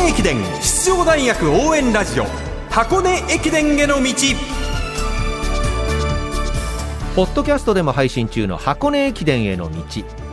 [0.00, 2.24] 根駅伝出場大学応援ラジオ
[2.70, 4.12] 箱根駅伝への道。
[7.14, 9.82] ポッドキャストでも配信中の箱根駅伝への道。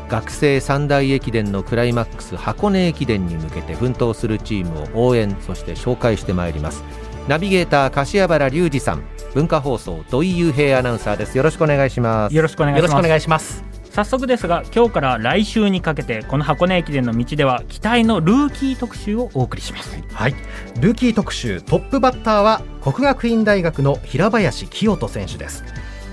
[0.07, 6.83] 学生三大駅伝のクライマックス箱根駅伝に向けて奮闘するチームを応援そして紹介してまいります。
[7.27, 9.03] ナビゲーター柏原隆二さん。
[9.33, 11.37] 文化放送土井雄平アナウンサーです。
[11.37, 12.35] よろしくお願いします。
[12.35, 13.66] よろしくお願いします
[13.97, 19.99] 早速ですが今日から来週にかけてこの箱根駅伝の道では期待のルーキー特集をお送りします。
[20.13, 20.35] はい。
[20.79, 25.63] ルーキー特集トップバッターは国学院大学の平林清人選手です。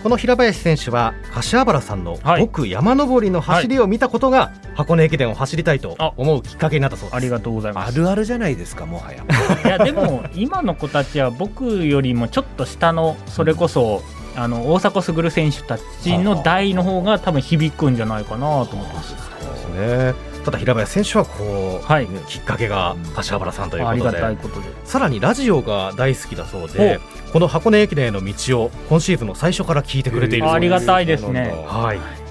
[0.03, 2.45] この平林選手は柏原さんのはい。
[2.45, 7.17] 5区山登りの走りを見たことが箱根駅伝を走りたいと思うきっかけになったそうです。
[7.17, 7.93] ありがとうございます。
[7.93, 9.27] あるあるじゃないですかもはや。
[9.63, 14.01] いやでも今の子たちは僕よりもちょっと下のそれこそ
[14.37, 19.15] あの大迫傑選手たちの代の方が多分響くんじゃないかなと思ってます。
[19.15, 19.19] で
[19.57, 20.15] すね。
[20.45, 22.07] ただ平林選手はこう、はい。
[22.29, 24.69] きっかけが柏原さんということで。
[24.85, 27.01] さらにラジオが大好きだそうで
[27.33, 30.75] この箱根駅伝への道を今シーズンの最初から聞いてくれているそうです。
[30.75, 31.65] ありがたいですね。
[31.67, 32.24] はい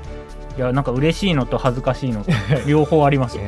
[0.57, 2.31] いやなんか嬉しいのと恥ずかしいのと
[2.67, 3.39] 両方あります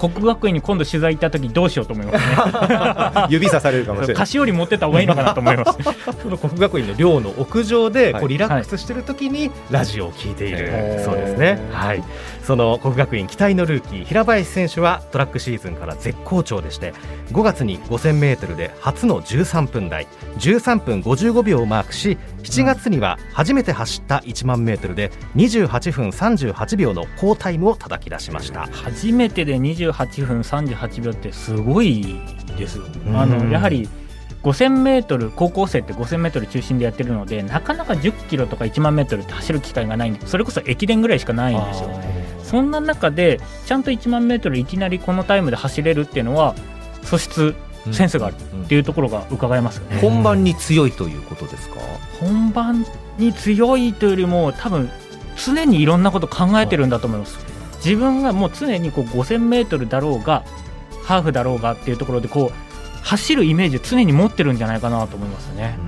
[0.00, 3.26] 国学院に今度取材行った時どうしようと思いますね。
[3.28, 4.16] 指さされるかもしれない。
[4.16, 5.78] 菓子折り持ってた方がいいのかなと思います。
[6.22, 8.20] その国学院の寮の屋上ではい。
[8.20, 10.58] こうリラックスしてる時にラジオを聞いている。
[10.60, 11.58] へーそうですね。
[11.70, 12.02] はい。
[12.42, 16.94] その国学院期待のルーキー平林選手はトラックシーズンから絶好調でして
[17.32, 20.08] 5月に5000メートルで初の13分台
[20.38, 28.66] 13分55秒をマークし7月には初めて走った1万メートルで28分38秒の好タイムを叩き出しました。
[28.66, 32.16] 初めてで28分38秒ってすごい
[32.56, 32.78] です。
[32.78, 33.16] ようん。
[33.16, 33.88] あのやはり
[34.42, 41.90] 5000メートル高校生って5000メートル中心でやってるのでなかなか10キロとか1万メートルって走る機会がないんでそれこそ駅伝ぐらいしかないんですよ。
[42.42, 46.54] そんな中でちゃんと1万メートルいきなりこのタイムで走れるっていうのは
[47.04, 47.54] 素質
[47.92, 51.76] センスがあるっていうところが伺えますよね、本番に強いということですか？
[52.20, 52.84] 本番
[53.18, 54.90] に強いというよりも多分
[55.36, 57.38] 常にいろんなこと考えてるんだと思います。
[57.84, 60.44] 自分がもう常にこう 5000m だろうが
[61.04, 65.78] ハーフだろうがっていうところでこう走るイメージを常に持ってるんじゃないかなと思いますね。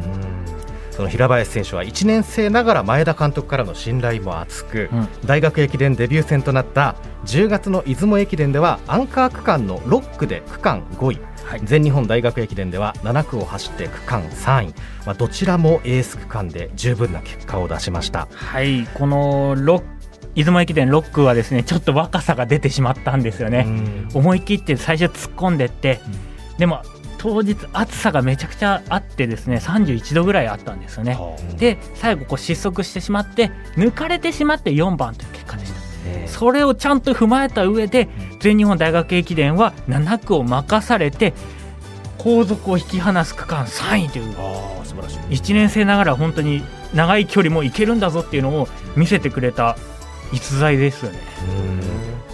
[0.90, 5.08] その平林選手は1年生ながら前田監督からの信頼も厚く、うん。
[5.24, 11.18] 大学駅伝デビュー戦となった10月の出雲駅伝ではアンカー区間の6区で区間5位、
[11.64, 14.74] 全日本大学駅伝では7区を走って区間3位、
[15.06, 18.28] まあ、どちらもエース区間で十分な結果を出しました。
[18.32, 19.82] はいこの6
[20.34, 23.66] 出雲駅伝6区はですねちょっと若さが出てしまったんですよね。
[24.14, 26.00] 思い切って最初突っ込んでって、
[26.56, 26.82] でも
[27.18, 31.18] 当日暑さがめちゃくちゃあってですね31度ぐらいあったんですよね。
[31.58, 35.81] で最後こう失速してしまって抜かれてしまって4番という結果でした。
[36.26, 38.08] それをちゃんと踏まえた上で
[38.40, 41.32] 全日本大学駅伝は7区を任されて
[42.18, 44.34] 後続を引き離す区間3位という
[44.84, 45.18] 素晴らしい。
[45.34, 46.62] 1年生ながら本当に
[46.94, 49.76] 長い距離もいけるんだぞっていうのを見せてくれた
[50.32, 51.18] 逸材ですよね。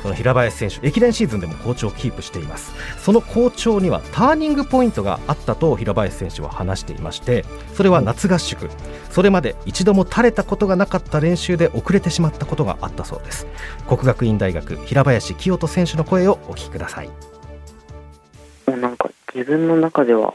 [0.03, 2.73] その平林選手駅伝シーズンでも好調をキープしています。
[2.99, 7.45] その好調にはターニングポイントがあったと平林選手は話していまして
[7.75, 8.71] それは夏合宿。
[9.11, 13.47] それまで一度も垂れたことがなかった練習で遅れてしまったことがあったそうです。
[13.89, 17.09] 国学院大学平林清人選手の声をお聞きください。
[18.69, 20.35] もうなんか自分の中では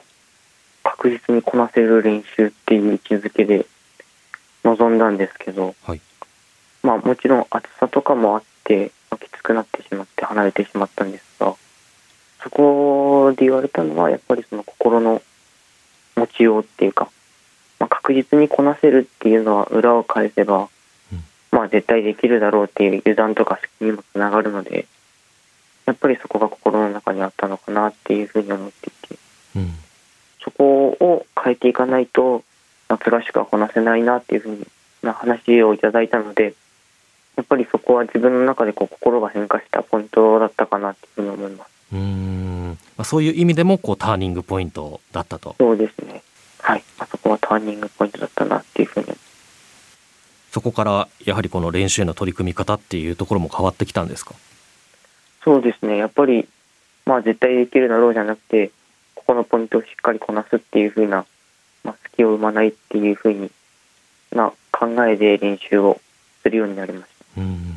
[0.83, 3.65] 確実にこなせる練習っていう位置づけで
[4.63, 6.01] 臨んだんですけど、はい
[6.83, 11.55] まあもちろん暑さとかもあってきつくなってしまって離れてしまったんですが
[12.43, 15.21] そこで言われたのはやっぱりその心の
[16.15, 17.09] 持ちようっていうか、
[17.79, 20.69] まあ、確実にこなせるっていうのは裏を返せば、
[21.51, 24.85] まあ絶対できるだろうっていう油断とかにもつながるので
[25.85, 29.17] やっぱりそこが心の中にあったのかなっていうふうに思っていて、
[30.43, 32.43] そこを変えていかないと
[32.89, 34.67] 夏合宿はこなせないなっていうふう
[35.01, 36.53] な話をいただいたので
[37.35, 41.69] やっぱりそこは自分の中でこう心が変化したポイントだったかなっていうふうに思います。
[41.93, 46.21] うーん、まあ、そういう意味でもこうターニングポイントだったとそうですね。
[46.59, 46.83] はい。
[46.99, 49.07] あそこはターニングポイントだったなっていうふうに。
[50.51, 54.35] そこからやはりこの練習への取り組み方っていうところも変わってきたんですか？
[55.43, 55.97] そうですね。
[55.97, 56.47] やっぱり、
[57.05, 58.71] まあ絶対できるだろうじゃなくて、
[59.15, 61.25] ここのポイントをしっかりこなすっていうふうな、
[61.83, 63.49] まあ、隙を生まないっていうふうに
[64.31, 65.99] な考えで練習を
[66.43, 67.12] するようになりました。
[67.37, 67.75] うん。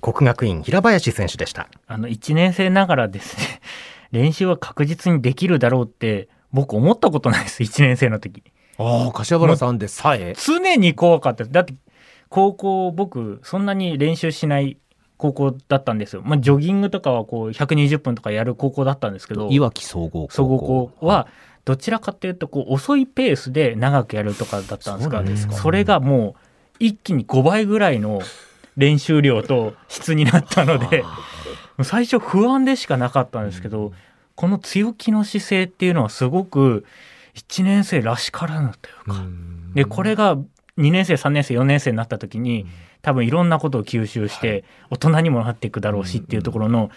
[0.00, 1.68] 国学院平林選手でした。
[1.86, 3.60] あの1年生ながらですね
[4.12, 7.62] 練習は確実にできるだろうって僕思ったことないです。
[7.62, 8.42] 1年生の時。
[8.78, 10.34] ああ柏原さんでさえ？
[10.36, 11.74] 常に怖かっただって
[12.28, 14.78] 高校僕そんなに練習しない
[15.16, 20.32] 高校だったんですよ、まあ、ジョギングとかはこう120分とかやる高校だったんですけどいわき総合高校。
[20.32, 21.26] 総合校は
[21.64, 26.47] どちらかというとこう遅いペースで長くやるとかだったんですがそうなんですかそれがもう
[26.78, 28.20] 一気に5倍ぐらいの
[28.76, 31.04] 練習量と質になったので
[31.82, 33.92] 最初不安でしかなかったんですけど、
[34.34, 36.84] この強気の姿勢っていうのはすごく
[37.34, 39.24] 1年生らしからぬというか、
[39.74, 40.44] でこれが2
[40.90, 42.66] 年生3年生4年生になった時に
[43.02, 46.90] 多分いろんなことを吸収して大人にもなっていくだろうしっていうところの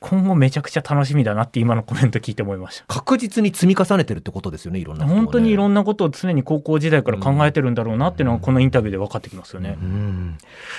[0.00, 2.84] 今後めちゃくちゃ楽しみだなって今のコメント聞いて思いました。
[2.86, 5.22] 確実に積み重ねてるってことですよねいろんなことをね。
[5.22, 9.76] 本当にいろんなことを常に高校時代から考えてるんだろうなっていうのがこのインタビューで分かってきますよね。
[9.80, 10.38] うん。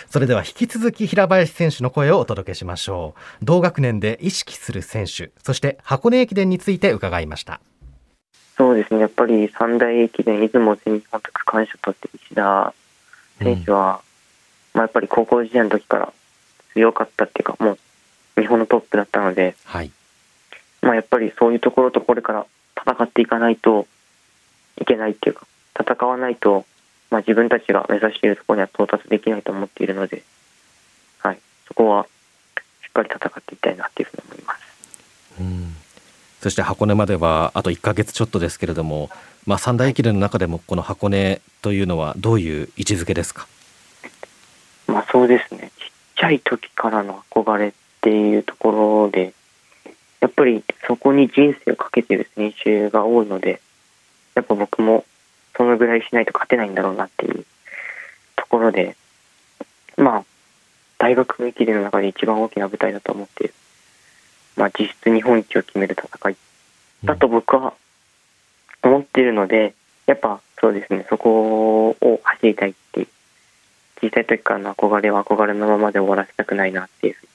[0.09, 3.45] それでは引き続き平林選手の声をお届けしましょう。
[3.45, 7.59] 同学年で意識する選手そして箱根駅伝について伺いました。
[8.59, 12.73] そうですね、やっぱり三大駅伝、出雲全日本と区間賞取ってる石田
[13.39, 14.01] 選手は、
[14.73, 16.13] まあ、やっぱり高校時代の時から
[16.73, 17.79] 強かったっていうか、もう
[18.39, 19.91] 日本のトップだったので、はい。
[20.81, 22.45] まあ、やっぱりそういうところとこれから
[22.77, 23.87] 戦っていかないと
[24.81, 25.45] いけないっていうか、
[25.79, 26.65] 戦わないと、
[27.09, 30.23] まあ、自分たちが目指しているところには到達できないと思っているので、
[31.19, 32.05] はい、そこは
[32.83, 34.59] しっかり戦っていきたいなっていうふうに思います。
[35.41, 35.75] うん。
[36.41, 39.09] そして箱根まではあと1ヶ月ちょっとですけれども、
[39.45, 43.47] まあ、三大駅伝の中でもこの箱根というのはどういう位置づけですか？
[44.87, 49.33] まあそうですね、ちっちゃい時からの憧れっていうところで、
[50.21, 53.61] やっぱりそこに人生をかけてる選手が多いので、
[54.35, 55.03] やっぱ僕も
[55.57, 57.45] そのぐらいしないと勝てないんだろうなっていう
[58.37, 58.95] ところで、
[59.97, 60.25] まあ、
[60.97, 63.51] 大学駅伝の中で一番大きな舞台だと思って、
[64.55, 66.37] まあ実質日本一を決める戦い。
[67.03, 67.73] だと僕は
[68.81, 69.73] 思っているので、
[70.05, 73.07] やっぱそうですね、そこを走りたいっていう。
[74.01, 77.29] 小さい時からの憧れは憧れのままで終わらせたくないなっていうふうに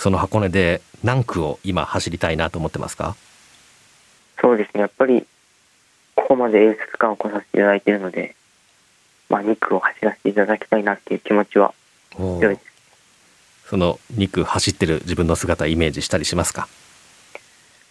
[0.00, 3.16] その箱根で何区を今走りたいなと思ってますか？
[4.40, 4.80] そうですね。
[4.80, 5.26] やっぱり
[6.14, 8.34] ここまでエース区間を来させていただいているので、
[9.28, 11.74] まあ、2区を走らせていただきたいなっていう気持ちは
[12.16, 12.60] 強いです。
[13.68, 16.66] その2区走ってる自分の姿イメージしたりしますか？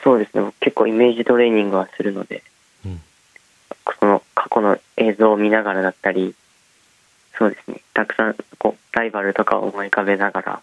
[0.04, 0.42] そうですね。
[0.42, 2.42] 僕結構イメージトレーニングはするので、
[2.86, 3.02] うん。
[4.00, 6.34] その過去の映像を見ながらだったり
[7.38, 7.82] そうですね。
[7.94, 10.62] たくさんこうライバルとかを思い浮かべながら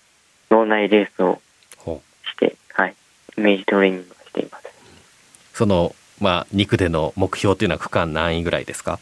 [0.51, 1.41] 脳内レースを
[2.25, 2.95] して、はい、
[3.37, 4.69] イメージトレーニングをしています。
[5.55, 8.99] その、まあ、2区での目標というのは区間何位ぐらいですか？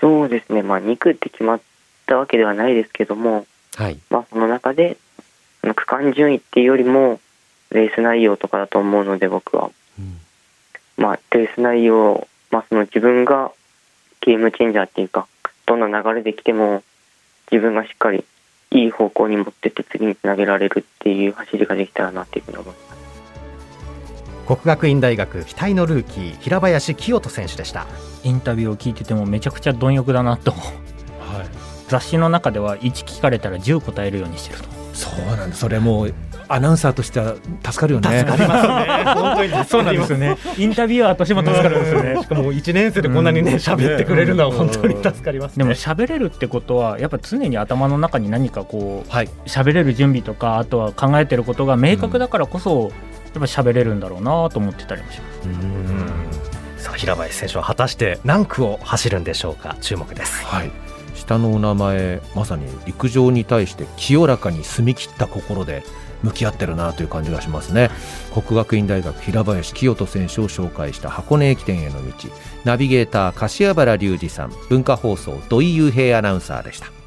[0.00, 1.60] そうですね、まあ、2区って決まっ
[2.06, 3.46] たわけではないですけども、
[3.76, 3.98] はい。
[4.10, 4.96] まあ、その中で
[5.62, 7.20] あの区間順位っていうよりも
[7.70, 9.70] レース内容とかだと思うので僕は、
[10.96, 13.50] まあ、レース内容、まあ、その自分が
[14.20, 15.26] ゲームチェンジャーっていうか
[15.66, 16.82] どんな流れで来ても
[17.50, 18.24] 自分がしっかり
[18.74, 22.94] いい方向に持ってって次につなげられるっていう走りができたらなっていうふうに思います。
[24.46, 27.86] 国学院大学期待のルーキー平林清人選手でした。
[28.24, 30.54] インタビューを聞いててもめちゃくちゃ貪欲だなと
[31.88, 34.68] 雑誌の中では1聞かれたら10答えるようにしてると。
[34.94, 36.14] そうなんですそれもう
[36.48, 38.18] アナウンサーとしては助かるよね。
[38.18, 39.04] 助かりますね。
[39.14, 40.36] 本当にそうなんですよね。
[40.58, 42.22] インタビュアーとしても助かるんですよね。
[42.22, 45.64] しかも1年生でこんなにね喋ってくれるのは本当に助かりますね。
[45.64, 49.28] でも喋れるってことはやっぱ常に頭の中に何かこうはい。
[49.46, 52.92] 喋れる準備とかあとは考えてることが明確だからこそ、やっ
[53.32, 55.32] ぱ喋れるんだろうなと思ってたりもしま
[56.78, 56.84] す。
[56.84, 59.76] さあ平林選手は果たして何区を走るんでしょうか？
[59.80, 60.44] 注目です。
[60.44, 60.70] はい。
[61.14, 65.82] 下のお名前まさに陸上に対して清らかに澄み切った心で
[66.24, 67.90] 向き合ってるなという感じがしますね。
[68.32, 72.12] 国学院大学平林清人選手を紹介した箱根駅伝への道。
[72.64, 74.52] ナビゲーター柏原隆二さん。
[74.68, 77.03] 文化放送土井雄平アナウンサーでした。